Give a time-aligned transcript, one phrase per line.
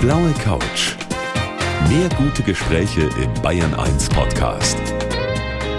[0.00, 0.96] blaue Couch.
[1.90, 4.78] Mehr gute Gespräche im Bayern 1 Podcast.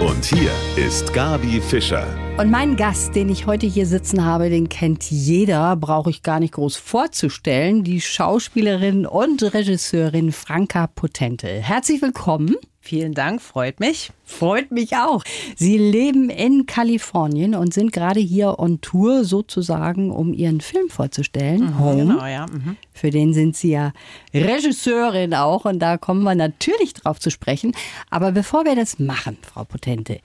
[0.00, 2.06] Und hier ist Gabi Fischer.
[2.38, 6.38] Und meinen Gast, den ich heute hier sitzen habe, den kennt jeder, brauche ich gar
[6.38, 7.82] nicht groß vorzustellen.
[7.82, 11.48] Die Schauspielerin und Regisseurin Franka Potente.
[11.48, 12.54] Herzlich willkommen.
[12.84, 14.10] Vielen Dank, freut mich.
[14.24, 15.22] Freut mich auch.
[15.54, 21.60] Sie leben in Kalifornien und sind gerade hier on Tour sozusagen, um ihren Film vorzustellen.
[21.60, 22.06] Mhm, Home.
[22.06, 22.46] Genau, ja.
[22.46, 22.76] Mhm.
[22.92, 23.92] Für den sind Sie ja
[24.34, 27.72] Regisseurin auch und da kommen wir natürlich drauf zu sprechen.
[28.10, 30.18] Aber bevor wir das machen, Frau Potente,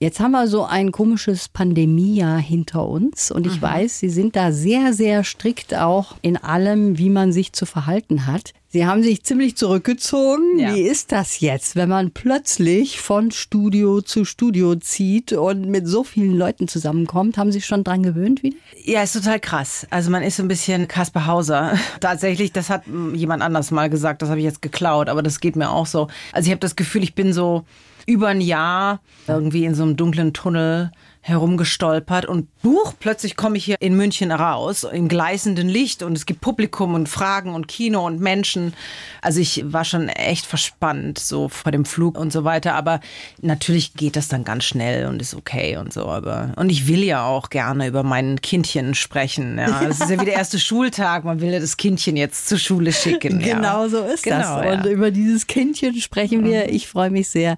[0.00, 3.62] Jetzt haben wir so ein komisches Pandemiejahr hinter uns und ich mhm.
[3.62, 8.26] weiß, Sie sind da sehr, sehr strikt auch in allem, wie man sich zu verhalten
[8.26, 8.52] hat.
[8.70, 10.58] Sie haben sich ziemlich zurückgezogen.
[10.58, 10.74] Ja.
[10.74, 16.04] Wie ist das jetzt, wenn man plötzlich von Studio zu Studio zieht und mit so
[16.04, 17.38] vielen Leuten zusammenkommt?
[17.38, 18.58] Haben Sie sich schon dran gewöhnt wieder?
[18.84, 19.86] Ja, ist total krass.
[19.88, 21.78] Also man ist so ein bisschen Kasper Hauser.
[22.00, 22.82] Tatsächlich, das hat
[23.14, 26.08] jemand anders mal gesagt, das habe ich jetzt geklaut, aber das geht mir auch so.
[26.32, 27.64] Also ich habe das Gefühl, ich bin so
[28.04, 33.64] über ein Jahr irgendwie in so einem dunklen Tunnel herumgestolpert und buch, plötzlich komme ich
[33.64, 38.06] hier in München raus, im gleißenden Licht und es gibt Publikum und Fragen und Kino
[38.06, 38.72] und Menschen.
[39.20, 42.74] Also ich war schon echt verspannt, so vor dem Flug und so weiter.
[42.74, 43.00] Aber
[43.40, 46.06] natürlich geht das dann ganz schnell und ist okay und so.
[46.06, 49.58] Aber und ich will ja auch gerne über mein Kindchen sprechen.
[49.58, 51.24] Ja, es ist ja wie der erste Schultag.
[51.24, 53.38] Man will ja das Kindchen jetzt zur Schule schicken.
[53.38, 53.88] Genau ja.
[53.88, 54.78] so ist genau, das.
[54.78, 54.90] Und ja.
[54.90, 56.64] über dieses Kindchen sprechen wir.
[56.64, 56.74] Mhm.
[56.74, 57.56] Ich freue mich sehr,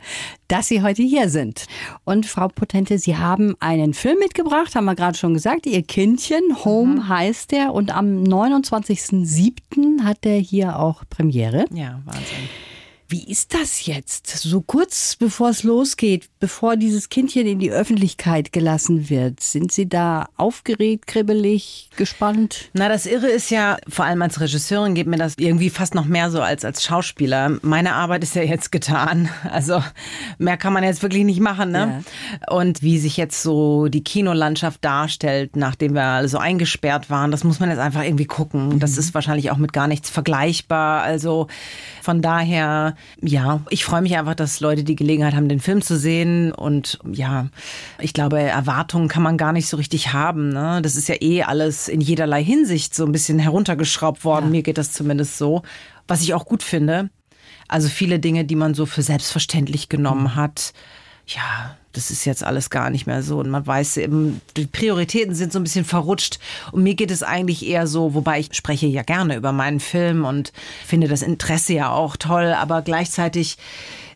[0.50, 1.66] dass Sie heute hier sind.
[2.04, 5.66] Und Frau Potente, Sie haben einen Film mitgebracht, haben wir gerade schon gesagt.
[5.66, 7.08] Ihr Kindchen, Home mhm.
[7.08, 7.72] heißt der.
[7.72, 10.02] Und am 29.07.
[10.02, 11.66] hat der hier auch Premiere.
[11.72, 12.48] Ja, Wahnsinn.
[13.10, 14.28] Wie ist das jetzt?
[14.28, 19.88] So kurz bevor es losgeht, bevor dieses Kindchen in die Öffentlichkeit gelassen wird, sind Sie
[19.88, 22.70] da aufgeregt, kribbelig, gespannt?
[22.72, 26.04] Na, das Irre ist ja, vor allem als Regisseurin geht mir das irgendwie fast noch
[26.04, 27.58] mehr so als als Schauspieler.
[27.62, 29.28] Meine Arbeit ist ja jetzt getan.
[29.50, 29.82] Also
[30.38, 32.04] mehr kann man jetzt wirklich nicht machen, ne?
[32.48, 32.54] Ja.
[32.54, 37.42] Und wie sich jetzt so die Kinolandschaft darstellt, nachdem wir alle so eingesperrt waren, das
[37.42, 38.78] muss man jetzt einfach irgendwie gucken.
[38.78, 38.98] Das mhm.
[39.00, 41.02] ist wahrscheinlich auch mit gar nichts vergleichbar.
[41.02, 41.48] Also
[42.02, 45.96] von daher ja, ich freue mich einfach, dass Leute die Gelegenheit haben, den Film zu
[45.98, 46.52] sehen.
[46.52, 47.48] Und ja,
[47.98, 50.48] ich glaube, Erwartungen kann man gar nicht so richtig haben.
[50.48, 50.80] Ne?
[50.82, 54.46] Das ist ja eh alles in jederlei Hinsicht so ein bisschen heruntergeschraubt worden.
[54.46, 54.50] Ja.
[54.50, 55.62] Mir geht das zumindest so.
[56.08, 57.10] Was ich auch gut finde.
[57.68, 60.34] Also viele Dinge, die man so für selbstverständlich genommen mhm.
[60.34, 60.72] hat.
[61.34, 63.38] Ja, das ist jetzt alles gar nicht mehr so.
[63.38, 66.40] Und man weiß eben, die Prioritäten sind so ein bisschen verrutscht.
[66.72, 70.24] Und mir geht es eigentlich eher so, wobei ich spreche ja gerne über meinen Film
[70.24, 70.52] und
[70.86, 73.58] finde das Interesse ja auch toll, aber gleichzeitig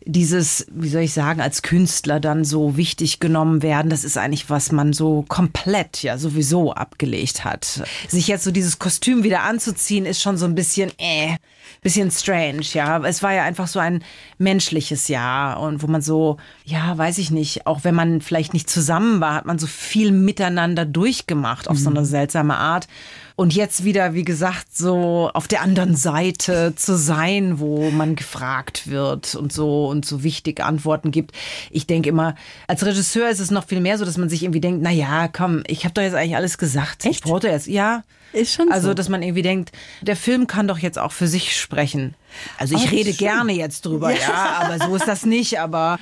[0.07, 4.51] dieses, wie soll ich sagen, als Künstler dann so wichtig genommen werden, das ist eigentlich,
[4.51, 7.83] was man so komplett ja sowieso abgelegt hat.
[8.09, 11.37] Sich jetzt so dieses Kostüm wieder anzuziehen, ist schon so ein bisschen, äh,
[11.85, 12.99] bisschen strange, ja.
[13.05, 14.03] Es war ja einfach so ein
[14.39, 18.69] menschliches Jahr und wo man so, ja, weiß ich nicht, auch wenn man vielleicht nicht
[18.69, 21.83] zusammen war, hat man so viel miteinander durchgemacht auf mhm.
[21.83, 22.89] so eine seltsame Art.
[23.37, 28.89] Und jetzt wieder, wie gesagt, so auf der anderen Seite zu sein, wo man gefragt
[28.89, 31.33] wird und so und so wichtig Antworten gibt.
[31.71, 32.37] Ich denke immer,
[32.69, 35.27] als Regisseur ist es noch viel mehr so, dass man sich irgendwie denkt, na ja,
[35.27, 37.05] komm, ich habe doch jetzt eigentlich alles gesagt.
[37.05, 37.17] Echt?
[37.17, 38.05] Ich brauche jetzt, ja.
[38.33, 38.95] Ist schon also, so.
[38.95, 42.15] dass man irgendwie denkt, der Film kann doch jetzt auch für sich sprechen.
[42.59, 44.19] Also ich oh, rede gerne jetzt drüber, ja.
[44.19, 44.61] ja.
[44.61, 45.99] aber so ist das nicht, aber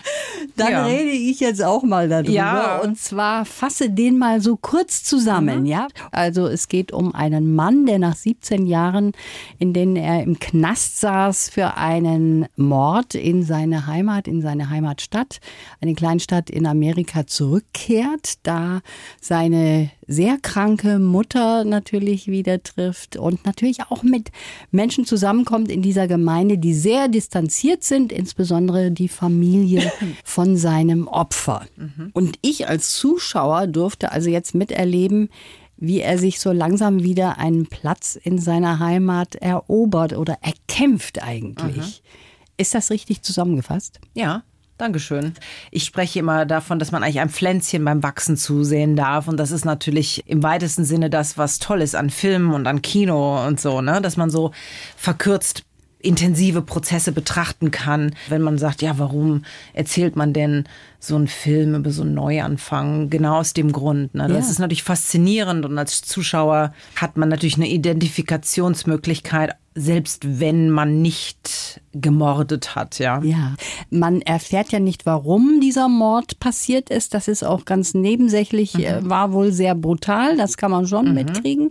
[0.57, 0.85] dann ja.
[0.85, 2.79] rede ich jetzt auch mal darüber ja.
[2.79, 5.67] und zwar fasse den mal so kurz zusammen, mhm.
[5.67, 5.89] ja?
[6.11, 9.13] Also es geht um einen Mann, der nach 17 Jahren,
[9.59, 15.41] in denen er im Knast saß für einen Mord in seine Heimat, in seine Heimatstadt,
[15.81, 18.81] eine Kleinstadt in Amerika zurückkehrt, da
[19.21, 24.31] seine sehr kranke Mutter natürlich wieder trifft und natürlich auch mit
[24.71, 29.93] Menschen zusammenkommt in dieser Gemeinde, die sehr distanziert sind, insbesondere die Familie
[30.25, 31.67] von seinem Opfer.
[31.77, 32.11] Mhm.
[32.13, 35.31] Und ich als Zuschauer durfte also jetzt miterleben,
[35.77, 41.77] wie er sich so langsam wieder einen Platz in seiner Heimat erobert oder erkämpft eigentlich.
[41.77, 42.57] Mhm.
[42.57, 43.99] Ist das richtig zusammengefasst?
[44.15, 44.45] Ja,
[44.83, 45.35] Dankeschön.
[45.71, 49.29] Ich spreche immer davon, dass man eigentlich ein Pflänzchen beim Wachsen zusehen darf.
[49.29, 52.83] Und das ist natürlich im weitesten Sinne das, was toll ist an Filmen und an
[52.83, 54.01] Kino und so, ne?
[54.01, 54.51] Dass man so
[54.97, 55.63] verkürzt
[56.03, 58.15] intensive Prozesse betrachten kann.
[58.29, 60.65] Wenn man sagt, ja, warum erzählt man denn
[60.99, 63.09] so einen Film über so einen Neuanfang?
[63.11, 64.15] Genau aus dem Grund.
[64.15, 64.29] Ne?
[64.29, 64.51] Das ja.
[64.51, 71.81] ist natürlich faszinierend und als Zuschauer hat man natürlich eine Identifikationsmöglichkeit, selbst wenn man nicht
[71.93, 73.23] gemordet hat, ja.
[73.23, 73.55] Ja,
[73.91, 77.15] man erfährt ja nicht, warum dieser Mord passiert ist.
[77.15, 78.85] Das ist auch ganz nebensächlich, mhm.
[78.85, 81.15] Äh, war wohl sehr brutal, das kann man schon mhm.
[81.15, 81.71] mitkriegen.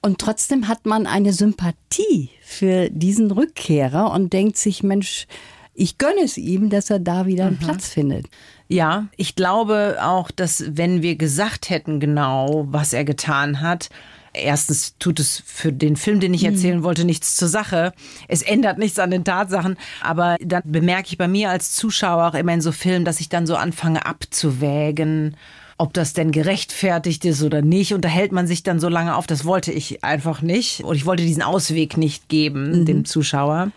[0.00, 5.26] Und trotzdem hat man eine Sympathie für diesen Rückkehrer und denkt sich, Mensch,
[5.74, 7.64] ich gönne es ihm, dass er da wieder einen mhm.
[7.64, 8.26] Platz findet.
[8.68, 13.88] Ja, ich glaube auch, dass wenn wir gesagt hätten genau, was er getan hat,
[14.32, 16.54] erstens tut es für den Film, den ich mhm.
[16.54, 17.92] erzählen wollte, nichts zur Sache.
[18.28, 19.76] Es ändert nichts an den Tatsachen.
[20.02, 23.28] Aber dann bemerke ich bei mir als Zuschauer auch immer in so Filmen, dass ich
[23.28, 25.36] dann so anfange abzuwägen
[25.78, 27.94] ob das denn gerechtfertigt ist oder nicht.
[27.94, 29.26] Unterhält man sich dann so lange auf?
[29.26, 30.84] Das wollte ich einfach nicht.
[30.84, 32.84] Und ich wollte diesen Ausweg nicht geben, mhm.
[32.84, 33.70] dem Zuschauer.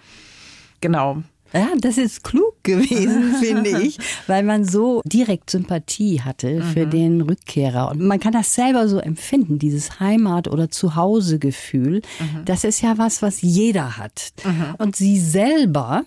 [0.81, 1.23] Genau.
[1.53, 6.89] Ja, das ist klug gewesen, finde ich, weil man so direkt Sympathie hatte für mhm.
[6.89, 7.89] den Rückkehrer.
[7.89, 12.01] Und man kann das selber so empfinden, dieses Heimat- oder Zuhausegefühl.
[12.19, 12.45] Mhm.
[12.45, 14.31] Das ist ja was, was jeder hat.
[14.45, 14.75] Mhm.
[14.77, 16.03] Und sie selber,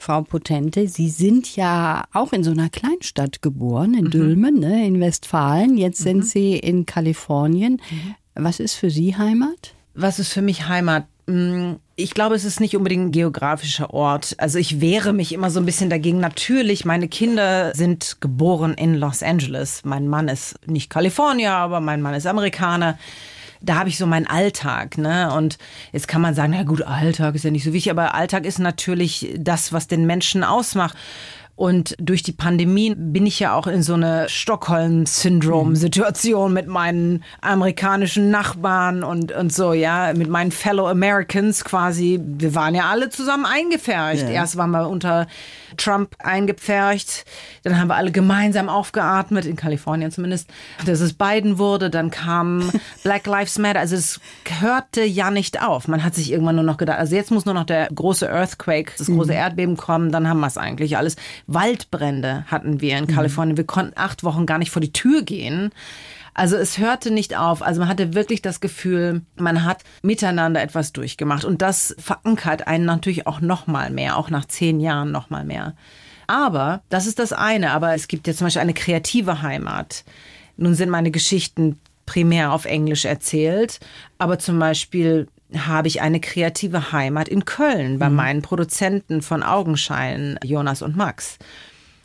[0.00, 4.10] Frau Potente, Sie sind ja auch in so einer Kleinstadt geboren, in mhm.
[4.10, 5.76] Dülmen, ne, in Westfalen.
[5.76, 6.22] Jetzt sind mhm.
[6.22, 7.80] Sie in Kalifornien.
[7.90, 8.14] Mhm.
[8.34, 9.74] Was ist für Sie Heimat?
[9.94, 11.04] Was ist für mich Heimat?
[11.26, 14.34] Mm, ich glaube, es ist nicht unbedingt ein geografischer Ort.
[14.38, 16.18] Also ich wehre mich immer so ein bisschen dagegen.
[16.18, 19.82] Natürlich, meine Kinder sind geboren in Los Angeles.
[19.84, 22.98] Mein Mann ist nicht Kalifornier, aber mein Mann ist Amerikaner.
[23.62, 25.32] Da habe ich so meinen Alltag, ne?
[25.34, 25.58] Und
[25.92, 28.58] jetzt kann man sagen, na gut, Alltag ist ja nicht so wichtig, aber Alltag ist
[28.58, 30.96] natürlich das, was den Menschen ausmacht.
[31.60, 38.30] Und durch die Pandemie bin ich ja auch in so eine Stockholm-Syndrom-Situation mit meinen amerikanischen
[38.30, 42.18] Nachbarn und, und so, ja, mit meinen Fellow Americans quasi.
[42.18, 44.22] Wir waren ja alle zusammen eingepfercht.
[44.22, 44.30] Ja.
[44.30, 45.26] Erst waren wir unter
[45.76, 47.26] Trump eingepfercht.
[47.62, 50.48] Dann haben wir alle gemeinsam aufgeatmet, in Kalifornien zumindest,
[50.86, 51.90] dass es Biden wurde.
[51.90, 52.72] Dann kam
[53.02, 53.80] Black Lives Matter.
[53.80, 54.18] Also es
[54.60, 55.88] hörte ja nicht auf.
[55.88, 58.92] Man hat sich irgendwann nur noch gedacht, also jetzt muss nur noch der große Earthquake,
[58.96, 59.36] das große mhm.
[59.36, 61.16] Erdbeben kommen, dann haben wir es eigentlich alles.
[61.52, 63.08] Waldbrände hatten wir in mhm.
[63.08, 63.56] Kalifornien.
[63.56, 65.70] Wir konnten acht Wochen gar nicht vor die Tür gehen.
[66.32, 67.60] Also es hörte nicht auf.
[67.62, 71.44] Also man hatte wirklich das Gefühl, man hat miteinander etwas durchgemacht.
[71.44, 75.44] Und das verankert einen natürlich auch noch mal mehr, auch nach zehn Jahren noch mal
[75.44, 75.74] mehr.
[76.28, 77.72] Aber das ist das eine.
[77.72, 80.04] Aber es gibt ja zum Beispiel eine kreative Heimat.
[80.56, 83.78] Nun sind meine Geschichten primär auf Englisch erzählt,
[84.18, 88.16] aber zum Beispiel habe ich eine kreative Heimat in Köln bei mhm.
[88.16, 91.38] meinen Produzenten von Augenschein, Jonas und Max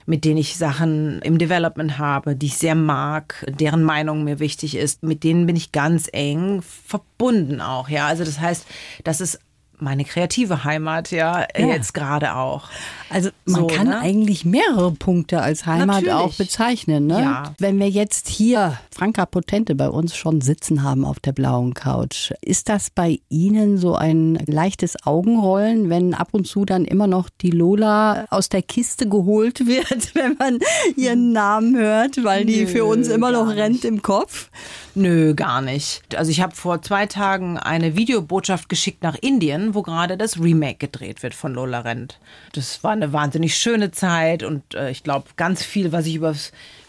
[0.05, 4.75] mit denen ich Sachen im Development habe, die ich sehr mag, deren Meinung mir wichtig
[4.77, 8.07] ist, mit denen bin ich ganz eng verbunden auch, ja.
[8.07, 8.67] Also das heißt,
[9.03, 9.39] das ist
[9.79, 11.67] meine kreative Heimat ja, ja.
[11.67, 12.69] jetzt gerade auch.
[13.09, 13.99] Also man so, kann ne?
[13.99, 16.13] eigentlich mehrere Punkte als Heimat Natürlich.
[16.13, 17.07] auch bezeichnen.
[17.07, 17.21] Ne?
[17.21, 17.53] Ja.
[17.59, 22.31] Wenn wir jetzt hier Franka Potente bei uns schon sitzen haben auf der blauen Couch,
[22.41, 27.29] ist das bei Ihnen so ein leichtes Augenrollen, wenn ab und zu dann immer noch
[27.41, 30.59] die Lola aus der Kiste geholt wird, wenn man
[30.95, 33.85] ihren Namen hört, weil die Nö, für uns immer noch rennt nicht.
[33.85, 34.49] im Kopf?
[34.95, 36.15] Nö, gar nicht.
[36.15, 40.77] Also ich habe vor zwei Tagen eine Videobotschaft geschickt nach Indien, wo gerade das Remake
[40.77, 42.19] gedreht wird von Lola Rent.
[42.53, 46.35] Das war eine wahnsinnig schöne Zeit und äh, ich glaube, ganz viel, was ich über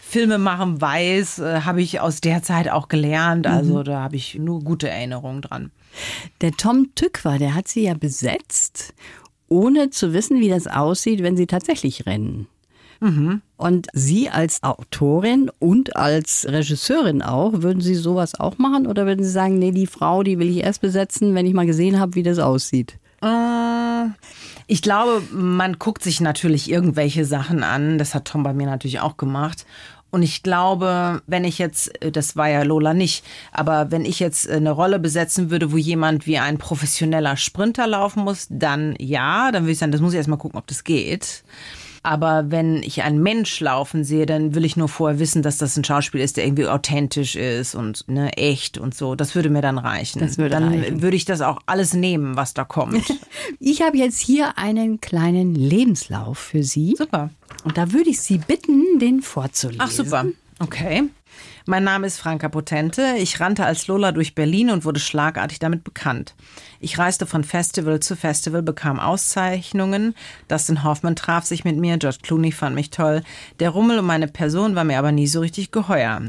[0.01, 3.47] Filme machen weiß, äh, habe ich aus der Zeit auch gelernt.
[3.47, 3.85] Also mhm.
[3.85, 5.71] da habe ich nur gute Erinnerungen dran.
[6.43, 8.95] Der Tom Tückwer, der hat sie ja besetzt,
[9.49, 12.47] ohne zu wissen, wie das aussieht, wenn sie tatsächlich rennen.
[13.01, 13.43] Mhm.
[13.57, 19.25] Und Sie als Autorin und als Regisseurin auch, würden Sie sowas auch machen oder würden
[19.25, 22.15] Sie sagen, nee, die Frau, die will ich erst besetzen, wenn ich mal gesehen habe,
[22.15, 22.99] wie das aussieht?
[23.23, 24.07] Äh,
[24.67, 27.99] ich glaube, man guckt sich natürlich irgendwelche Sachen an.
[27.99, 29.65] Das hat Tom bei mir natürlich auch gemacht.
[30.11, 34.19] Und ich glaube, wenn ich jetzt, äh, das war ja Lola nicht, aber wenn ich
[34.19, 39.51] jetzt eine Rolle besetzen würde, wo jemand wie ein professioneller Sprinter laufen muss, dann ja,
[39.53, 41.45] dann würde ich sagen, das muss ich erstmal gucken, ob das geht.
[42.07, 45.77] Aber wenn ich einen Mensch laufen sehe, dann will ich nur vorher wissen, dass das
[45.77, 49.17] ein Schauspiel ist, der irgendwie authentisch ist und ne, echt und so.
[49.17, 50.21] Das würde mir dann reichen.
[50.21, 51.03] Das würde dann reichen.
[51.03, 53.13] würde ich das auch alles nehmen, was da kommt.
[53.59, 56.95] ich habe jetzt hier einen kleinen Lebenslauf für Sie.
[56.97, 57.31] Super.
[57.65, 59.83] Und da würde ich Sie bitten, den vorzulesen.
[59.83, 60.27] Ach super.
[60.61, 61.03] Okay.
[61.69, 63.17] Mein Name ist Franka Potente.
[63.19, 66.37] Ich rannte als Lola durch Berlin und wurde schlagartig damit bekannt.
[66.79, 70.15] Ich reiste von Festival zu Festival, bekam Auszeichnungen.
[70.47, 73.25] Dustin Hoffman traf sich mit mir, George Clooney fand mich toll.
[73.59, 76.23] Der Rummel um meine Person war mir aber nie so richtig geheuer.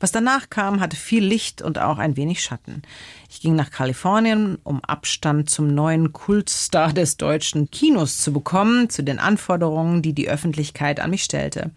[0.00, 2.80] Was danach kam, hatte viel Licht und auch ein wenig Schatten.
[3.28, 9.02] Ich ging nach Kalifornien, um Abstand zum neuen Kultstar des deutschen Kinos zu bekommen, zu
[9.02, 11.72] den Anforderungen, die die Öffentlichkeit an mich stellte.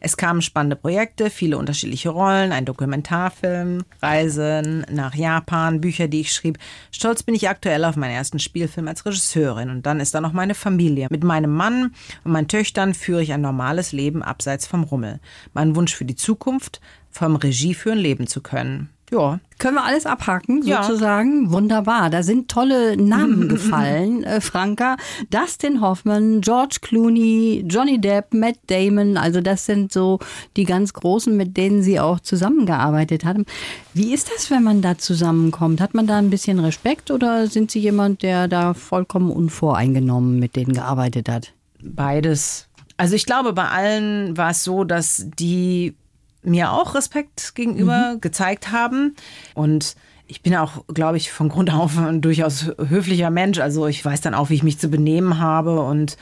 [0.00, 6.32] Es kamen spannende Projekte, viele unterschiedliche Rollen, ein Dokumentarfilm, Reisen nach Japan, Bücher, die ich
[6.32, 6.58] schrieb.
[6.90, 9.68] Stolz bin ich aktuell auf meinen ersten Spielfilm als Regisseurin.
[9.68, 11.06] Und dann ist da noch meine Familie.
[11.10, 15.20] Mit meinem Mann und meinen Töchtern führe ich ein normales Leben abseits vom Rummel.
[15.52, 16.80] Mein Wunsch für die Zukunft,
[17.10, 18.88] vom Regie führen leben zu können.
[19.10, 19.40] Ja.
[19.58, 21.44] Können wir alles abhaken, sozusagen?
[21.44, 21.52] Ja.
[21.52, 22.08] Wunderbar.
[22.08, 24.96] Da sind tolle Namen gefallen, äh, Franka.
[25.28, 29.18] Dustin Hoffman, George Clooney, Johnny Depp, Matt Damon.
[29.18, 30.18] Also das sind so
[30.56, 33.44] die ganz Großen, mit denen Sie auch zusammengearbeitet haben.
[33.92, 35.80] Wie ist das, wenn man da zusammenkommt?
[35.80, 40.56] Hat man da ein bisschen Respekt oder sind Sie jemand, der da vollkommen unvoreingenommen mit
[40.56, 41.52] denen gearbeitet hat?
[41.82, 42.66] Beides.
[42.96, 45.94] Also ich glaube, bei allen war es so, dass die
[46.42, 48.20] mir auch Respekt gegenüber mhm.
[48.20, 49.16] gezeigt haben.
[49.54, 53.58] Und ich bin auch, glaube ich, von Grund auf ein durchaus höflicher Mensch.
[53.58, 56.16] Also ich weiß dann auch, wie ich mich zu benehmen habe und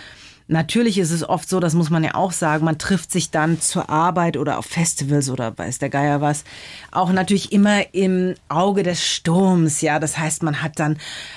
[0.51, 3.61] Natürlich ist es oft so, das muss man ja auch sagen, man trifft sich dann
[3.61, 6.45] zur Arbeit oder auf Festivals oder weiß der Geier was,
[6.91, 9.99] auch natürlich immer im Auge des Sturms, ja.
[9.99, 10.97] Das heißt, man hat dann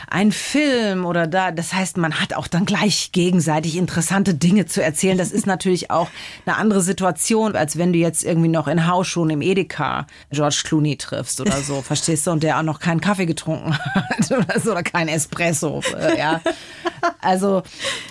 [0.10, 4.82] einen Film oder da, das heißt, man hat auch dann gleich gegenseitig interessante Dinge zu
[4.82, 5.18] erzählen.
[5.18, 6.08] Das ist natürlich auch
[6.46, 10.62] eine andere Situation, als wenn du jetzt irgendwie noch in Haus schon im Edeka George
[10.63, 12.32] Clooney triffst oder so, verstehst du?
[12.32, 16.39] Und der auch noch keinen Kaffee getrunken hat oder so oder kein Espresso, äh, ja.
[17.20, 17.63] Also,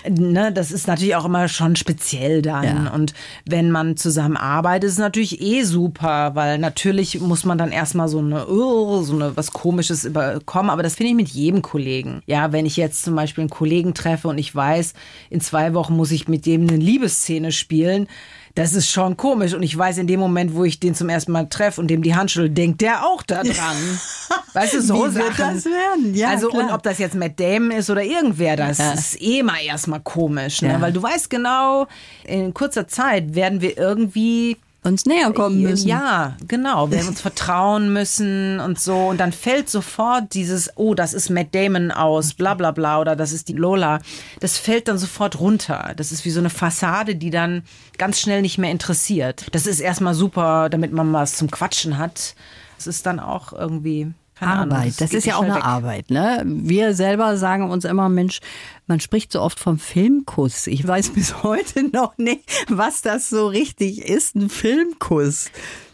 [0.09, 2.85] ne, das ist natürlich auch immer schon speziell dann.
[2.85, 2.93] Ja.
[2.93, 3.13] Und
[3.45, 8.07] wenn man zusammen arbeitet, ist es natürlich eh super, weil natürlich muss man dann erstmal
[8.07, 10.69] so eine, oh, so eine was Komisches überkommen.
[10.69, 12.21] Aber das finde ich mit jedem Kollegen.
[12.25, 14.93] Ja, wenn ich jetzt zum Beispiel einen Kollegen treffe und ich weiß,
[15.29, 18.07] in zwei Wochen muss ich mit dem eine Liebesszene spielen,
[18.55, 19.53] das ist schon komisch.
[19.53, 22.03] Und ich weiß, in dem Moment, wo ich den zum ersten Mal treffe und dem
[22.03, 23.99] die Hand schüttel, denkt der auch da dran.
[24.53, 25.55] weißt du, so Wie Sachen.
[25.55, 26.15] das werden?
[26.15, 26.65] Ja, also, klar.
[26.65, 28.93] und ob das jetzt Matt Damon ist oder irgendwer, das ja.
[28.93, 30.61] ist eh mal erstmal komisch.
[30.61, 30.69] Ne?
[30.69, 30.81] Ja.
[30.81, 31.87] Weil du weißt genau,
[32.25, 35.87] in kurzer Zeit werden wir irgendwie uns näher kommen müssen.
[35.87, 36.89] Ja, genau.
[36.89, 39.07] Wir uns vertrauen müssen und so.
[39.07, 43.15] Und dann fällt sofort dieses, oh, das ist Matt Damon aus, bla bla bla, oder
[43.15, 43.99] das ist die Lola.
[44.39, 45.93] Das fällt dann sofort runter.
[45.95, 47.63] Das ist wie so eine Fassade, die dann
[47.97, 49.47] ganz schnell nicht mehr interessiert.
[49.51, 52.35] Das ist erstmal super, damit man was zum Quatschen hat.
[52.77, 54.11] Es ist dann auch irgendwie.
[54.41, 55.65] Ahnung, das, das ist ja auch eine weg.
[55.65, 56.09] Arbeit.
[56.09, 56.43] Ne?
[56.45, 58.39] Wir selber sagen uns immer, Mensch,
[58.87, 60.67] man spricht so oft vom Filmkuss.
[60.67, 65.51] Ich weiß bis heute noch nicht, was das so richtig ist, ein Filmkuss.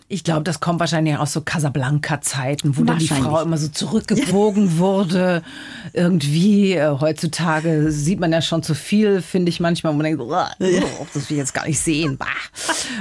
[0.10, 4.78] Ich glaube, das kommt wahrscheinlich aus so Casablanca-Zeiten, wo dann die Frau immer so zurückgebogen
[4.78, 5.44] wurde.
[5.92, 9.92] Irgendwie, äh, heutzutage sieht man ja schon zu viel, finde ich manchmal.
[9.92, 12.18] Und man denkt, oh, das will ich jetzt gar nicht sehen.
[12.18, 12.28] Bah.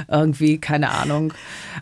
[0.09, 1.33] Irgendwie, keine Ahnung.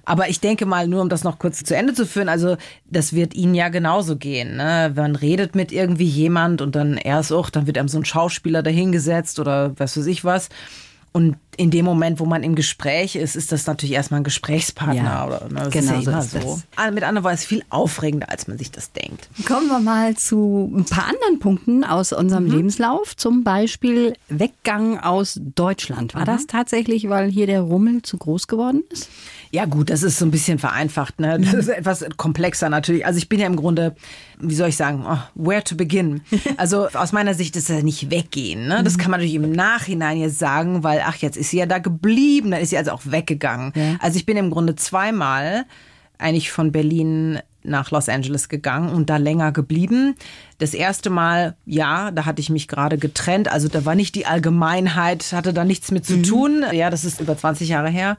[0.03, 2.55] Aber ich denke mal, nur um das noch kurz zu Ende zu führen, also
[2.85, 4.57] das wird Ihnen ja genauso gehen.
[4.57, 4.93] Ne?
[4.95, 8.61] Man redet mit irgendwie jemand und dann erst auch, dann wird einem so ein Schauspieler
[8.61, 10.49] dahingesetzt oder was weiß ich was.
[11.15, 14.95] Und in dem Moment, wo man im Gespräch ist, ist das natürlich erstmal ein Gesprächspartner.
[14.95, 15.69] Ja, oder, ne?
[15.69, 16.39] Das genau ist ja so.
[16.39, 16.61] so.
[16.75, 19.29] Ah, mit anderen Worten, ist viel aufregender, als man sich das denkt.
[19.45, 22.51] Kommen wir mal zu ein paar anderen Punkten aus unserem mhm.
[22.51, 23.15] Lebenslauf.
[23.15, 26.13] Zum Beispiel Weggang aus Deutschland.
[26.13, 26.25] War mhm.
[26.25, 29.09] das tatsächlich, weil hier der Rummel zu groß geworden ist?
[29.55, 31.21] Ja gut, das ist so ein bisschen vereinfacht.
[31.21, 31.39] Ne?
[31.39, 33.05] Das ist etwas komplexer natürlich.
[33.05, 33.95] Also ich bin ja im Grunde,
[34.37, 36.21] wie soll ich sagen, oh, where to begin?
[36.57, 38.67] Also aus meiner Sicht ist das nicht weggehen.
[38.67, 38.83] Ne?
[38.83, 39.01] Das mhm.
[39.01, 42.51] kann man natürlich im Nachhinein jetzt sagen, weil ach, jetzt ist sie ja da geblieben,
[42.51, 43.71] dann ist sie also auch weggegangen.
[43.75, 43.95] Ja.
[43.99, 45.63] Also ich bin im Grunde zweimal
[46.17, 50.15] eigentlich von Berlin nach Los Angeles gegangen und da länger geblieben.
[50.57, 53.49] Das erste Mal, ja, da hatte ich mich gerade getrennt.
[53.49, 56.23] Also da war nicht die Allgemeinheit, hatte da nichts mit zu mhm.
[56.23, 56.65] tun.
[56.73, 58.17] Ja, das ist über 20 Jahre her.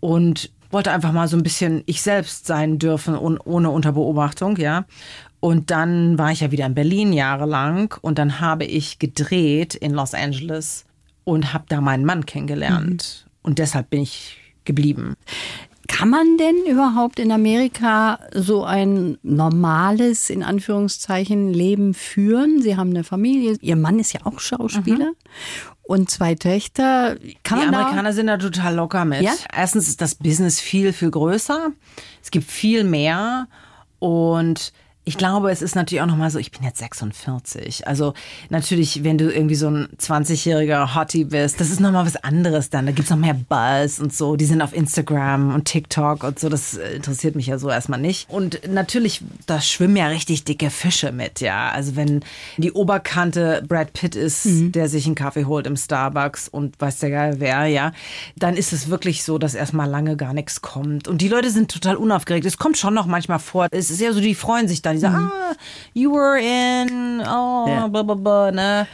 [0.00, 4.84] Und wollte einfach mal so ein bisschen ich selbst sein dürfen, ohne Unterbeobachtung, ja.
[5.40, 9.92] Und dann war ich ja wieder in Berlin jahrelang und dann habe ich gedreht in
[9.92, 10.84] Los Angeles
[11.24, 13.24] und habe da meinen Mann kennengelernt.
[13.24, 13.30] Mhm.
[13.42, 15.14] Und deshalb bin ich geblieben.
[15.88, 22.60] Kann man denn überhaupt in Amerika so ein normales, in Anführungszeichen, Leben führen?
[22.60, 25.12] Sie haben eine Familie, Ihr Mann ist ja auch Schauspieler.
[25.12, 27.16] Mhm und zwei Töchter.
[27.42, 29.22] Kann die Amerikaner sind da total locker mit.
[29.22, 29.32] Ja?
[29.54, 31.70] Erstens ist das Business viel, viel größer.
[32.22, 33.48] Es gibt viel mehr
[33.98, 34.72] und
[35.08, 37.86] ich glaube, es ist natürlich auch nochmal so, ich bin jetzt 46.
[37.86, 38.12] Also
[38.50, 42.86] natürlich, wenn du irgendwie so ein 20-jähriger Hottie bist, das ist nochmal was anderes dann.
[42.86, 44.34] Da gibt's noch mehr Buzz und so.
[44.34, 46.48] Die sind auf Instagram und TikTok und so.
[46.48, 48.28] Das äh, interessiert mich ja so erstmal nicht.
[48.28, 51.70] Und natürlich, da schwimmen ja richtig dicke Fische mit, ja.
[51.70, 52.24] Also wenn
[52.56, 54.72] die Oberkante Brad Pitt ist, mhm.
[54.72, 57.92] der sich einen Kaffee holt im Starbucks und weiß der geil wer, ja,
[58.34, 61.06] dann ist es wirklich so, dass erstmal lange gar nichts kommt.
[61.06, 62.44] Und die Leute sind total unaufgeregt.
[62.44, 63.68] Es kommt schon noch manchmal vor.
[63.70, 65.30] Es ist ja so, die freuen sich dann die sagen, mhm.
[65.32, 65.54] ah,
[65.94, 67.86] you were in, oh, ja.
[67.88, 68.86] blah, blah, blah, ne?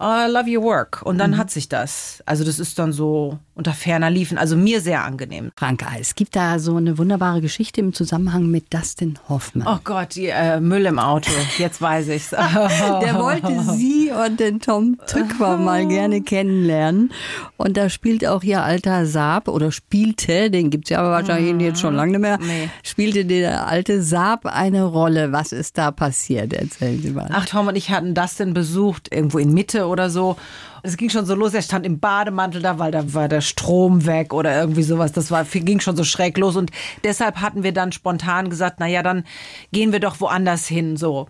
[0.00, 1.02] I love your work.
[1.02, 1.36] Und dann mhm.
[1.38, 2.22] hat sich das.
[2.24, 4.38] Also das ist dann so unter ferner Liefen.
[4.38, 5.50] Also mir sehr angenehm.
[5.56, 9.66] Franka, es gibt da so eine wunderbare Geschichte im Zusammenhang mit Dustin Hoffmann.
[9.68, 11.30] Oh Gott, die, äh, Müll im Auto.
[11.58, 12.30] Jetzt weiß ich's.
[12.30, 17.12] Der wollte sie und den Tom Tückwer mal gerne kennenlernen.
[17.56, 21.60] Und da spielt auch ihr alter Saab oder spielte, den gibt's ja aber wahrscheinlich mhm.
[21.60, 22.70] jetzt schon lange nicht mehr, nee.
[22.84, 25.32] spielte der alte Saab eine Rolle.
[25.32, 26.52] Was ist da passiert?
[26.52, 27.28] Erzählen Sie mal.
[27.32, 30.36] Ach, Tom und ich hatten Dustin besucht, irgendwo in Mitte oder so.
[30.82, 34.06] Es ging schon so los, er stand im Bademantel da, weil da war der Strom
[34.06, 35.12] weg oder irgendwie sowas.
[35.12, 36.56] Das war, ging schon so schräg los.
[36.56, 36.70] Und
[37.04, 39.24] deshalb hatten wir dann spontan gesagt, na ja, dann
[39.72, 41.26] gehen wir doch woanders hin, so.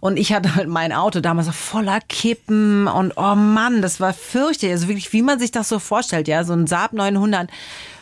[0.00, 4.74] Und ich hatte halt mein Auto damals voller Kippen und oh Mann, das war fürchterlich.
[4.74, 7.48] Also wirklich, wie man sich das so vorstellt, ja, so ein Saab 900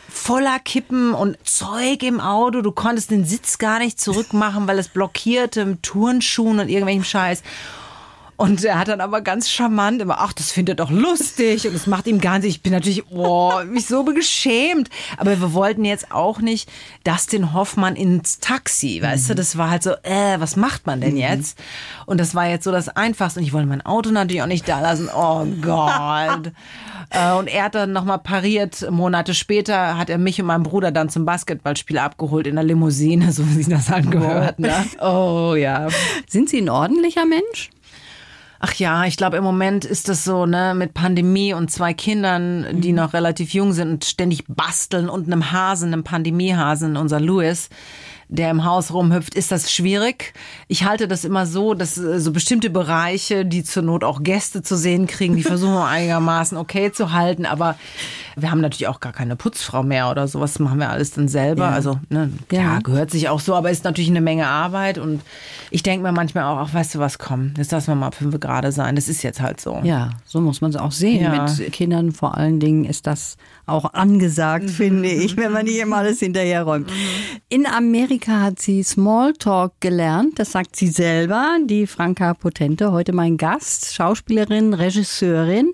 [0.09, 2.61] voller Kippen und Zeug im Auto.
[2.61, 7.41] Du konntest den Sitz gar nicht zurückmachen, weil es blockierte mit Turnschuhen und irgendwelchem Scheiß.
[8.35, 11.87] Und er hat dann aber ganz charmant immer, ach, das findet doch lustig und es
[11.87, 12.49] macht ihm gar nicht.
[12.49, 14.89] Ich bin natürlich, boah, mich so geschämt.
[15.17, 16.69] Aber wir wollten jetzt auch nicht
[17.03, 19.27] Dustin Hoffmann ins Taxi, weißt mhm.
[19.29, 19.35] du?
[19.35, 21.19] Das war halt so, äh, was macht man denn mhm.
[21.19, 21.59] jetzt?
[22.05, 23.39] Und das war jetzt so das Einfachste.
[23.39, 25.09] Und ich wollte mein Auto natürlich auch nicht da lassen.
[25.15, 26.51] Oh Gott.
[27.09, 28.89] Äh, und er hat dann nochmal pariert.
[28.89, 33.31] Monate später hat er mich und meinen Bruder dann zum Basketballspiel abgeholt in der Limousine,
[33.31, 34.57] so wie sich das angehört.
[34.59, 34.73] Ne?
[34.99, 35.89] Oh ja.
[36.27, 37.69] Sind Sie ein ordentlicher Mensch?
[38.65, 42.79] Ach ja, ich glaube, im Moment ist das so, ne, mit Pandemie und zwei Kindern,
[42.79, 42.95] die mhm.
[42.95, 47.67] noch relativ jung sind und ständig basteln und einem Hasen, einem Pandemiehasen, unser Louis
[48.33, 50.33] der im Haus rumhüpft, ist das schwierig.
[50.67, 54.63] Ich halte das immer so, dass äh, so bestimmte Bereiche, die zur Not auch Gäste
[54.63, 57.45] zu sehen kriegen, die versuchen wir einigermaßen okay zu halten.
[57.45, 57.75] Aber
[58.35, 60.57] wir haben natürlich auch gar keine Putzfrau mehr oder sowas.
[60.57, 61.65] Machen wir alles dann selber.
[61.65, 61.71] Ja.
[61.71, 62.61] Also, ne, ja.
[62.61, 62.79] ja.
[62.79, 64.97] gehört sich auch so, aber ist natürlich eine Menge Arbeit.
[64.97, 65.21] Und
[65.69, 68.33] ich denke mir manchmal auch, ach, weißt du was, komm, jetzt lassen wir mal fünf
[68.53, 68.95] gerade sein.
[68.95, 69.79] Das ist jetzt halt so.
[69.83, 71.23] Ja, so muss man es auch sehen.
[71.23, 71.43] Ja.
[71.43, 75.97] Mit Kindern vor allen Dingen ist das auch angesagt, finde ich, wenn man nicht immer
[75.97, 76.87] alles hinterherräumt.
[76.87, 76.93] Mhm.
[77.49, 83.37] In Amerika hat sie Smalltalk gelernt, das sagt sie selber, die Franka Potente, heute mein
[83.37, 85.73] Gast, Schauspielerin, Regisseurin.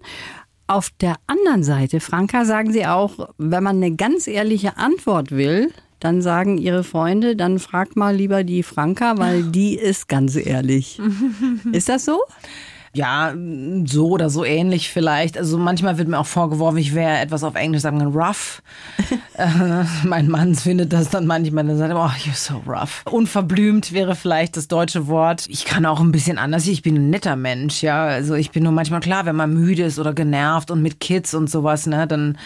[0.67, 5.74] Auf der anderen Seite, Franka, sagen Sie auch, wenn man eine ganz ehrliche Antwort will,
[6.00, 11.01] dann sagen Ihre Freunde, dann frag mal lieber die Franka, weil die ist ganz ehrlich.
[11.71, 12.19] ist das so?
[12.93, 13.34] Ja,
[13.86, 15.38] so oder so ähnlich vielleicht.
[15.38, 18.63] Also manchmal wird mir auch vorgeworfen, ich wäre etwas auf Englisch sagen rough.
[19.38, 19.47] äh,
[20.06, 23.04] mein Mann findet das dann manchmal, dann sagt er, oh, you're so rough.
[23.06, 25.45] Unverblümt wäre vielleicht das deutsche Wort.
[25.49, 26.65] Ich kann auch ein bisschen anders.
[26.67, 28.06] Ich bin ein netter Mensch, ja.
[28.06, 31.36] Also ich bin nur manchmal klar, wenn man müde ist oder genervt und mit Kids
[31.36, 32.38] und sowas, ne, dann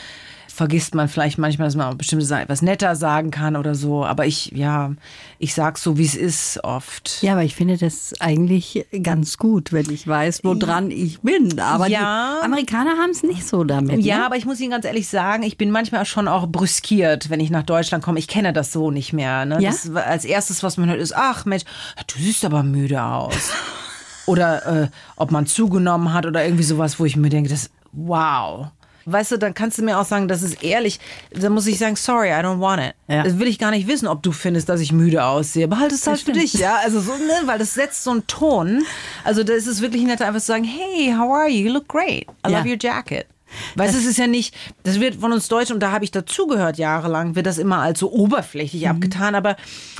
[0.53, 4.05] vergisst man vielleicht manchmal, dass man bestimmte Sachen etwas netter sagen kann oder so.
[4.05, 4.91] Aber ich, ja,
[5.39, 7.23] ich sag so, wie es ist oft.
[7.23, 11.59] Ja, aber ich finde das eigentlich ganz gut, wenn ich weiß, woran ich bin.
[11.59, 12.37] Aber ja.
[12.39, 14.01] die Amerikaner haben es nicht so damit.
[14.01, 14.25] Ja, ne?
[14.27, 17.49] aber ich muss Ihnen ganz ehrlich sagen, ich bin manchmal schon auch brüskiert, wenn ich
[17.49, 18.19] nach Deutschland komme.
[18.19, 19.45] Ich kenne das so nicht mehr.
[19.45, 19.59] Ne?
[19.59, 19.71] Ja?
[19.71, 21.63] Das, als erstes, was man hört, ist, ach Mensch,
[22.05, 23.53] du siehst aber müde aus.
[24.27, 28.67] oder äh, ob man zugenommen hat oder irgendwie sowas, wo ich mir denke, das, wow.
[29.05, 30.99] Weißt du, dann kannst du mir auch sagen, das ist ehrlich.
[31.31, 32.93] Dann muss ich sagen, sorry, I don't want it.
[33.07, 33.23] Ja.
[33.23, 35.67] Das will ich gar nicht wissen, ob du findest, dass ich müde aussehe.
[35.67, 36.77] Behalte es halt für dich, ja.
[36.83, 38.85] Also so, ne, weil das setzt so einen Ton.
[39.23, 41.67] Also da ist es wirklich netter, einfach zu sagen, hey, how are you?
[41.67, 42.27] You look great.
[42.45, 42.59] I ja.
[42.59, 43.27] love your jacket.
[43.75, 46.11] Weißt du, es ist ja nicht, das wird von uns Deutschen, und da habe ich
[46.11, 48.89] dazugehört jahrelang, wird das immer als so oberflächlich mhm.
[48.89, 49.55] abgetan, aber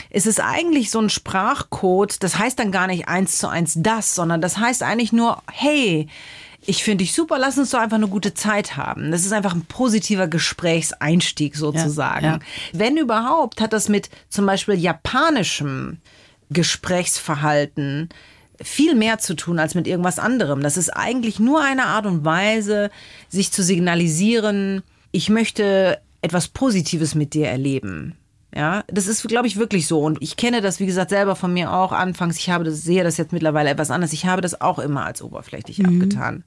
[0.10, 4.16] es ist eigentlich so ein Sprachcode, das heißt dann gar nicht eins zu eins das,
[4.16, 6.08] sondern das heißt eigentlich nur, hey,
[6.66, 9.12] ich finde dich super, lass uns doch einfach eine gute Zeit haben.
[9.12, 12.26] Das ist einfach ein positiver Gesprächseinstieg sozusagen.
[12.26, 12.40] Ja, ja.
[12.72, 15.98] Wenn überhaupt, hat das mit zum Beispiel japanischem
[16.50, 18.10] Gesprächsverhalten
[18.62, 20.62] viel mehr zu tun als mit irgendwas anderem.
[20.62, 22.92] Das ist eigentlich nur eine Art und Weise,
[23.30, 28.16] sich zu signalisieren, ich möchte etwas Positives mit dir erleben.
[28.56, 30.00] Ja, das ist, glaube ich, wirklich so.
[30.00, 32.38] Und ich kenne das, wie gesagt, selber von mir auch anfangs.
[32.38, 34.14] Ich habe das, sehe das jetzt mittlerweile etwas anders.
[34.14, 36.02] Ich habe das auch immer als oberflächlich mhm.
[36.02, 36.44] abgetan.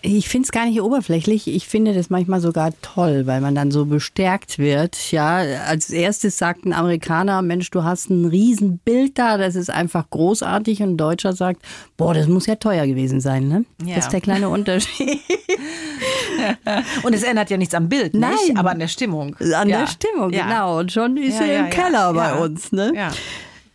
[0.00, 1.48] Ich finde es gar nicht oberflächlich.
[1.48, 5.12] Ich finde das manchmal sogar toll, weil man dann so bestärkt wird.
[5.12, 9.36] Ja, als erstes sagt ein Amerikaner, Mensch, du hast ein Riesenbild da.
[9.36, 10.82] Das ist einfach großartig.
[10.82, 11.62] Und ein Deutscher sagt,
[11.98, 13.64] boah, das muss ja teuer gewesen sein, ne?
[13.84, 13.96] Ja.
[13.96, 15.20] Das ist der kleine Unterschied.
[17.02, 18.32] Und es ändert ja nichts am Bild, Nein.
[18.32, 18.56] nicht?
[18.56, 19.36] aber an der Stimmung.
[19.36, 19.80] An ja.
[19.80, 20.44] der Stimmung, ja.
[20.44, 20.78] genau.
[20.78, 22.72] Und schon ist ja, im Keller bei uns.
[22.72, 22.92] Ne?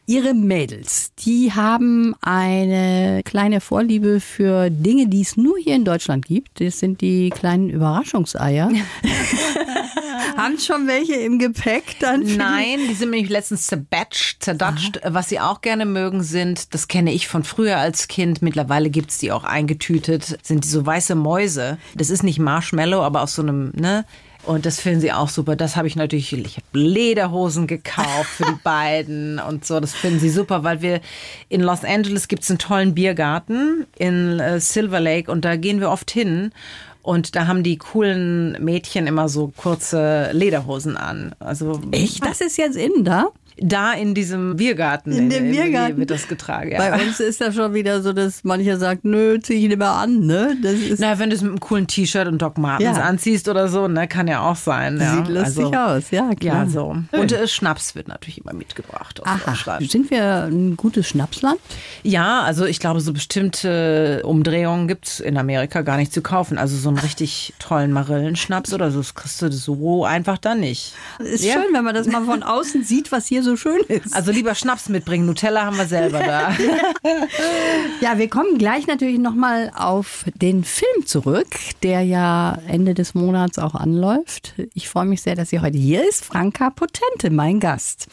[0.10, 6.26] Ihre Mädels, die haben eine kleine Vorliebe für Dinge, die es nur hier in Deutschland
[6.26, 6.62] gibt.
[6.62, 8.72] Das sind die kleinen Überraschungseier.
[10.38, 12.22] haben schon welche im Gepäck dann?
[12.38, 15.04] Nein, die sind nämlich letztens zerbatcht, zerdatscht.
[15.04, 15.14] Aha.
[15.14, 19.12] Was sie auch gerne mögen sind, das kenne ich von früher als Kind, mittlerweile gibt
[19.12, 21.78] es die auch eingetütet, sind die so weiße Mäuse.
[21.96, 24.06] Das ist nicht Marshmallow, aber aus so einem, ne?
[24.48, 25.58] Und das finden sie auch super.
[25.58, 29.82] Das habe ich natürlich, ich habe Lederhosen gekauft für die beiden und so.
[29.82, 31.02] Das finden sie super, weil wir
[31.50, 35.82] in Los Angeles gibt es einen tollen Biergarten in äh, Silver Lake und da gehen
[35.82, 36.54] wir oft hin.
[37.02, 41.36] Und da haben die coolen Mädchen immer so kurze Lederhosen an.
[41.40, 42.26] Also echt?
[42.26, 43.28] Das ist jetzt innen da?
[43.60, 45.12] Da in diesem Biergarten.
[45.12, 46.72] In, dem Biergarten wird das getragen.
[46.72, 46.78] Ja.
[46.78, 49.92] Bei uns ist das schon wieder so, dass mancher sagt, nö, zieh ich nicht mehr
[49.92, 50.26] an.
[50.26, 50.58] Ne?
[50.62, 53.04] Das ist Na, wenn du es mit einem coolen T-Shirt und Doc Martens ja.
[53.04, 55.00] anziehst oder so, ne, kann ja auch sein.
[55.00, 55.16] Ja.
[55.16, 56.64] Sieht lustig also, aus, ja klar.
[56.66, 56.96] Ja, so.
[57.12, 59.80] Und äh, Schnaps wird natürlich immer mitgebracht aus Aha.
[59.82, 61.60] Sind wir ein gutes Schnapsland?
[62.04, 66.58] Ja, also ich glaube, so bestimmte Umdrehungen gibt es in Amerika gar nicht zu kaufen.
[66.58, 70.94] Also so einen richtig tollen Marillenschnaps oder so, das kriegst du so einfach dann nicht.
[71.20, 74.14] Ist schön, wenn man das mal von außen sieht, was hier so so schön ist.
[74.14, 75.26] Also lieber Schnaps mitbringen.
[75.26, 76.52] Nutella haben wir selber da.
[78.02, 81.48] ja, wir kommen gleich natürlich nochmal auf den Film zurück,
[81.84, 84.54] der ja Ende des Monats auch anläuft.
[84.74, 86.26] Ich freue mich sehr, dass sie heute hier ist.
[86.26, 88.08] Franka Potente, mein Gast.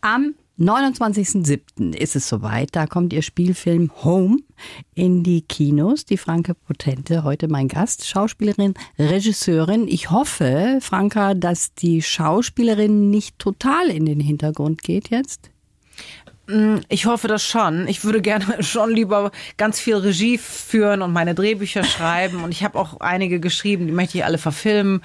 [0.00, 1.94] Am 29.07.
[1.94, 2.70] ist es soweit.
[2.74, 4.38] Da kommt ihr Spielfilm Home
[4.94, 6.04] in die Kinos.
[6.04, 9.86] Die Franke Potente, heute mein Gast, Schauspielerin, Regisseurin.
[9.86, 15.50] Ich hoffe, Franka, dass die Schauspielerin nicht total in den Hintergrund geht jetzt.
[16.48, 17.86] Mm, ich hoffe das schon.
[17.86, 22.42] Ich würde gerne schon lieber ganz viel Regie führen und meine Drehbücher schreiben.
[22.42, 25.02] Und ich habe auch einige geschrieben, die möchte ich alle verfilmen.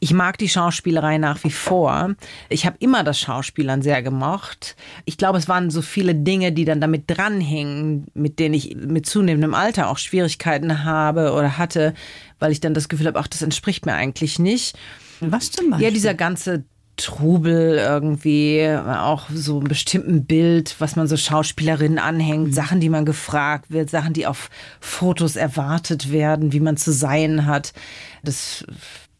[0.00, 2.14] Ich mag die Schauspielerei nach wie vor.
[2.48, 4.76] Ich habe immer das Schauspielern sehr gemocht.
[5.04, 9.06] Ich glaube, es waren so viele Dinge, die dann damit dranhängen, mit denen ich mit
[9.06, 11.94] zunehmendem Alter auch Schwierigkeiten habe oder hatte,
[12.38, 14.76] weil ich dann das Gefühl habe, ach, das entspricht mir eigentlich nicht.
[15.20, 15.86] Was zum Beispiel?
[15.86, 16.64] Ja, dieser ganze
[16.96, 22.52] Trubel irgendwie, auch so einem bestimmten Bild, was man so Schauspielerinnen anhängt, mhm.
[22.52, 24.48] Sachen, die man gefragt wird, Sachen, die auf
[24.80, 27.74] Fotos erwartet werden, wie man zu sein hat.
[28.22, 28.64] Das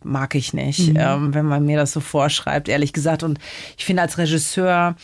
[0.06, 0.96] mag ich nicht, mhm.
[0.98, 3.22] ähm, wenn man mir das so vorschreibt, ehrlich gesagt.
[3.22, 3.38] Und
[3.76, 4.96] ich finde, als Regisseur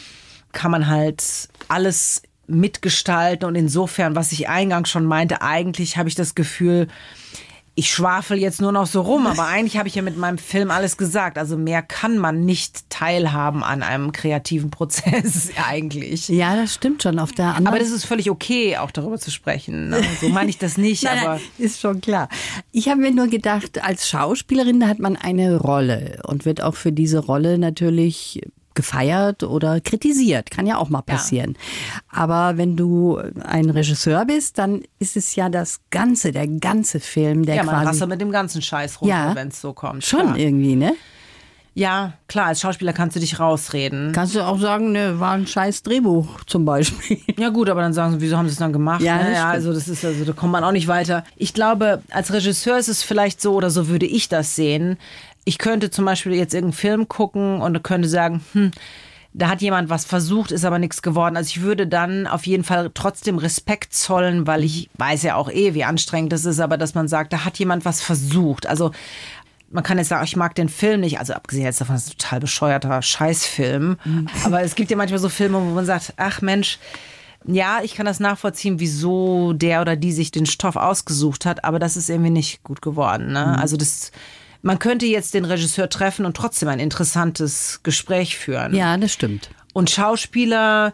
[0.53, 6.15] kann man halt alles mitgestalten und insofern, was ich eingangs schon meinte, eigentlich habe ich
[6.15, 6.89] das Gefühl,
[7.75, 10.71] ich schwafel jetzt nur noch so rum, aber eigentlich habe ich ja mit meinem Film
[10.71, 11.39] alles gesagt.
[11.39, 16.29] Also mehr kann man nicht teilhaben an einem kreativen Prozess eigentlich.
[16.29, 17.19] Ja, das stimmt schon.
[17.19, 19.89] Auf der anderen aber das ist völlig okay, auch darüber zu sprechen.
[19.89, 20.03] Ne?
[20.21, 21.03] So meine ich das nicht.
[21.05, 22.29] nein, aber nein, ist schon klar.
[22.73, 26.93] Ich habe mir nur gedacht, als Schauspielerin hat man eine Rolle und wird auch für
[26.93, 28.43] diese Rolle natürlich
[28.75, 30.51] gefeiert oder kritisiert.
[30.51, 31.57] Kann ja auch mal passieren.
[32.13, 32.23] Ja.
[32.23, 37.45] Aber wenn du ein Regisseur bist, dann ist es ja das Ganze, der ganze Film,
[37.45, 37.73] der ja, quasi...
[37.73, 40.05] Ja, man rasselt mit dem ganzen Scheiß runter, ja, wenn es so kommt.
[40.05, 40.39] Schon klar.
[40.39, 40.95] irgendwie, ne?
[41.75, 44.13] Ja, klar, als Schauspieler kannst du dich rausreden.
[44.13, 47.19] Kannst du auch sagen, ne, war ein scheiß Drehbuch zum Beispiel.
[47.39, 49.01] Ja gut, aber dann sagen sie, wieso haben sie es dann gemacht?
[49.01, 49.33] Ja, ne?
[49.33, 51.25] ja also das ist also da kommt man auch nicht weiter.
[51.37, 54.99] Ich glaube, als Regisseur ist es vielleicht so oder so würde ich das sehen
[55.45, 58.71] ich könnte zum Beispiel jetzt irgendeinen Film gucken und könnte sagen, hm,
[59.35, 61.37] da hat jemand was versucht, ist aber nichts geworden.
[61.37, 65.51] Also ich würde dann auf jeden Fall trotzdem Respekt zollen, weil ich weiß ja auch
[65.51, 68.67] eh, wie anstrengend das ist, aber dass man sagt, da hat jemand was versucht.
[68.67, 68.93] Also
[69.71, 72.15] man kann jetzt sagen, ich mag den Film nicht, also abgesehen jetzt davon, das ist
[72.15, 73.97] ein total bescheuerter Scheißfilm.
[74.05, 74.29] Mhm.
[74.45, 76.79] Aber es gibt ja manchmal so Filme, wo man sagt, ach Mensch,
[77.47, 81.79] ja, ich kann das nachvollziehen, wieso der oder die sich den Stoff ausgesucht hat, aber
[81.79, 83.33] das ist irgendwie nicht gut geworden.
[83.33, 83.47] Ne?
[83.47, 83.63] Mhm.
[83.63, 84.13] Also das
[84.63, 88.75] man könnte jetzt den Regisseur treffen und trotzdem ein interessantes Gespräch führen.
[88.75, 89.51] Ja, das stimmt.
[89.73, 90.93] Und Schauspieler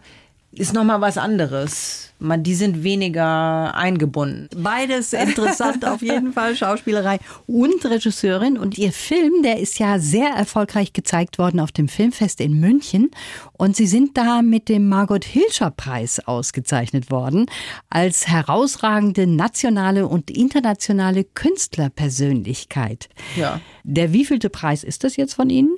[0.51, 2.09] ist noch mal was anderes.
[2.21, 4.49] Man, die sind weniger eingebunden.
[4.57, 8.57] Beides interessant auf jeden Fall, Schauspielerei und Regisseurin.
[8.57, 13.11] Und ihr Film, der ist ja sehr erfolgreich gezeigt worden auf dem Filmfest in München.
[13.53, 17.45] Und Sie sind da mit dem Margot Hilscher Preis ausgezeichnet worden
[17.89, 23.07] als herausragende nationale und internationale Künstlerpersönlichkeit.
[23.37, 23.61] Ja.
[23.83, 25.77] Der wievielte Preis ist das jetzt von Ihnen?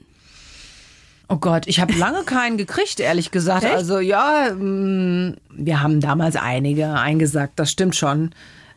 [1.32, 3.64] Oh Gott, ich habe lange keinen gekriegt, ehrlich gesagt.
[3.64, 3.74] Echt?
[3.74, 8.32] Also ja, mm, wir haben damals einige eingesagt, das stimmt schon.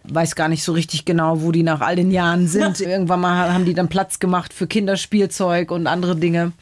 [0.05, 2.81] Weiß gar nicht so richtig genau, wo die nach all den Jahren sind.
[2.81, 6.53] Irgendwann mal haben die dann Platz gemacht für Kinderspielzeug und andere Dinge.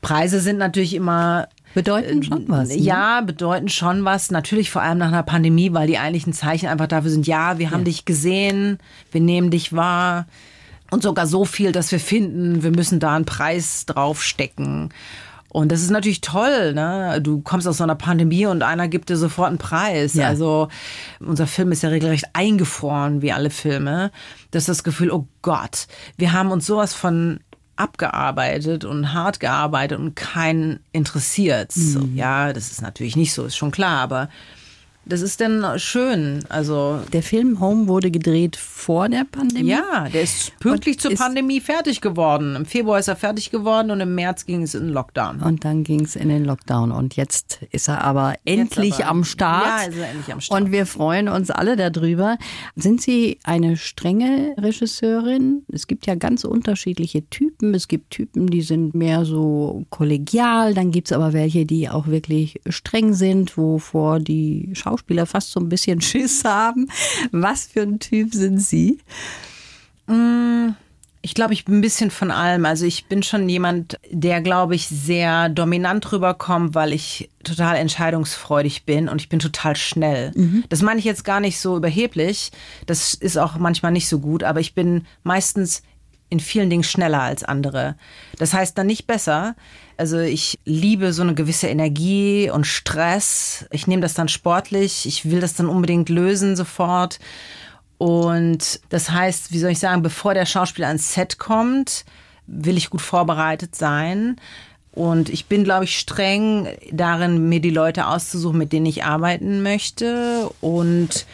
[0.00, 2.70] Preise sind natürlich immer Bedeuten schon was.
[2.70, 2.78] Ne?
[2.78, 4.32] Ja, bedeuten schon was.
[4.32, 7.70] Natürlich vor allem nach einer Pandemie, weil die eigentlichen Zeichen einfach dafür sind, ja, wir
[7.70, 7.84] haben ja.
[7.84, 8.80] dich gesehen,
[9.12, 10.26] wir nehmen dich wahr.
[10.90, 14.90] Und sogar so viel, dass wir finden, wir müssen da einen Preis draufstecken.
[15.50, 17.20] Und das ist natürlich toll, ne?
[17.22, 20.14] Du kommst aus so einer Pandemie und einer gibt dir sofort einen Preis.
[20.14, 20.28] Ja.
[20.28, 20.68] Also
[21.20, 24.10] unser Film ist ja regelrecht eingefroren, wie alle Filme.
[24.50, 27.40] Das ist das Gefühl, oh Gott, wir haben uns sowas von
[27.76, 31.74] abgearbeitet und hart gearbeitet und keinen interessiert.
[31.76, 32.14] Mhm.
[32.14, 34.28] Ja, das ist natürlich nicht so, ist schon klar, aber
[35.08, 36.44] das ist dann schön.
[36.48, 39.70] Also der Film Home wurde gedreht vor der Pandemie.
[39.70, 42.56] Ja, der ist pünktlich und zur Pandemie fertig geworden.
[42.56, 45.40] Im Februar ist er fertig geworden und im März ging es in den Lockdown.
[45.40, 49.24] Und dann ging es in den Lockdown und jetzt ist er aber endlich aber, am
[49.24, 49.64] Start.
[49.66, 50.60] Ja, ist er endlich am Start.
[50.60, 52.36] Und wir freuen uns alle darüber.
[52.76, 55.64] Sind Sie eine strenge Regisseurin?
[55.72, 57.74] Es gibt ja ganz unterschiedliche Typen.
[57.74, 60.74] Es gibt Typen, die sind mehr so kollegial.
[60.74, 65.50] Dann gibt es aber welche, die auch wirklich streng sind, wovor die Schauspieler Schauspieler fast
[65.50, 66.88] so ein bisschen Schiss haben.
[67.32, 68.98] Was für ein Typ sind Sie?
[70.06, 70.70] Mm,
[71.22, 72.64] ich glaube, ich bin ein bisschen von allem.
[72.64, 78.84] Also ich bin schon jemand, der, glaube ich, sehr dominant rüberkommt, weil ich total entscheidungsfreudig
[78.84, 80.32] bin und ich bin total schnell.
[80.34, 80.64] Mhm.
[80.68, 82.50] Das meine ich jetzt gar nicht so überheblich.
[82.86, 85.82] Das ist auch manchmal nicht so gut, aber ich bin meistens
[86.30, 87.96] in vielen Dingen schneller als andere.
[88.38, 89.56] Das heißt dann nicht besser.
[89.98, 93.66] Also ich liebe so eine gewisse Energie und Stress.
[93.72, 95.06] Ich nehme das dann sportlich.
[95.06, 97.18] Ich will das dann unbedingt lösen sofort.
[97.98, 102.04] Und das heißt, wie soll ich sagen, bevor der Schauspieler ans Set kommt,
[102.46, 104.36] will ich gut vorbereitet sein.
[104.92, 109.62] Und ich bin, glaube ich, streng darin, mir die Leute auszusuchen, mit denen ich arbeiten
[109.62, 110.48] möchte.
[110.60, 111.26] Und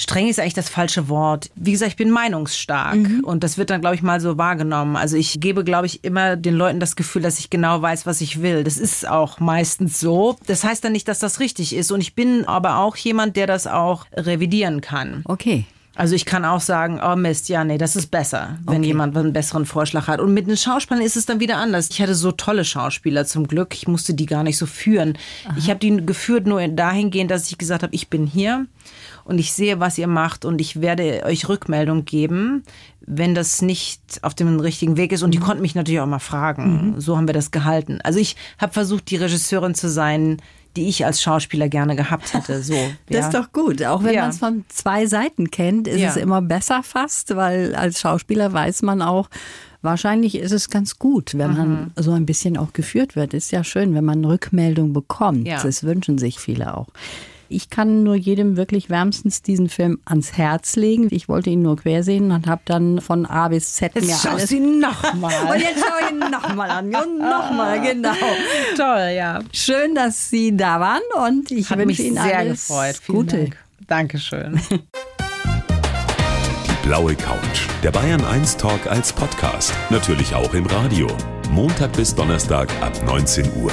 [0.00, 1.50] streng ist eigentlich das falsche Wort.
[1.54, 3.20] Wie gesagt, ich bin meinungsstark mhm.
[3.22, 4.96] und das wird dann, glaube ich, mal so wahrgenommen.
[4.96, 8.20] Also ich gebe, glaube ich, immer den Leuten das Gefühl, dass ich genau weiß, was
[8.20, 8.64] ich will.
[8.64, 10.36] Das ist auch meistens so.
[10.46, 11.92] Das heißt dann nicht, dass das richtig ist.
[11.92, 15.22] Und ich bin aber auch jemand, der das auch revidieren kann.
[15.26, 15.66] Okay.
[15.96, 18.86] Also ich kann auch sagen, oh Mist, ja, nee, das ist besser, wenn okay.
[18.86, 20.20] jemand einen besseren Vorschlag hat.
[20.20, 21.90] Und mit den Schauspielern ist es dann wieder anders.
[21.90, 23.74] Ich hatte so tolle Schauspieler zum Glück.
[23.74, 25.18] Ich musste die gar nicht so führen.
[25.44, 25.56] Aha.
[25.58, 28.66] Ich habe die geführt nur dahingehend, dass ich gesagt habe, ich bin hier
[29.30, 32.64] und ich sehe, was ihr macht und ich werde euch Rückmeldung geben,
[33.00, 35.22] wenn das nicht auf dem richtigen Weg ist.
[35.22, 35.44] Und die mhm.
[35.44, 36.94] konnten mich natürlich auch mal fragen.
[36.94, 37.00] Mhm.
[37.00, 38.00] So haben wir das gehalten.
[38.02, 40.42] Also ich habe versucht, die Regisseurin zu sein,
[40.76, 42.60] die ich als Schauspieler gerne gehabt hätte.
[42.60, 42.74] So,
[43.06, 43.26] das ja.
[43.28, 43.84] ist doch gut.
[43.84, 44.22] Auch wenn ja.
[44.22, 46.08] man es von zwei Seiten kennt, ist ja.
[46.08, 49.28] es immer besser fast, weil als Schauspieler weiß man auch,
[49.82, 51.90] Wahrscheinlich ist es ganz gut, wenn man mhm.
[51.96, 53.32] so ein bisschen auch geführt wird.
[53.32, 55.46] Ist ja schön, wenn man Rückmeldung bekommt.
[55.48, 56.88] Das wünschen sich viele auch.
[57.52, 61.08] Ich kann nur jedem wirklich wärmstens diesen Film ans Herz legen.
[61.10, 64.52] Ich wollte ihn nur quersehen und habe dann von A bis Z jetzt mir alles...
[64.52, 65.34] ihn nochmal.
[65.52, 66.94] und jetzt schaue ich ihn nochmal an.
[66.94, 68.12] Und nochmal, genau.
[68.76, 69.40] Toll, ja.
[69.52, 73.00] Schön, dass Sie da waren und ich Hat wünsche Ihnen sehr alles gefreut.
[73.02, 73.36] Vielen Gute.
[73.36, 73.56] Dank.
[73.88, 74.60] Dankeschön.
[76.66, 77.66] Die blaue Couch.
[77.82, 79.74] Der Bayern 1 Talk als Podcast.
[79.90, 81.08] Natürlich auch im Radio.
[81.50, 83.72] Montag bis Donnerstag ab 19 Uhr.